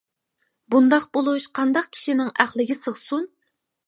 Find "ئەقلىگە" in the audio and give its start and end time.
2.45-2.79